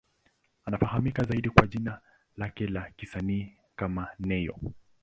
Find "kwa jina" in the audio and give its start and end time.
1.49-2.01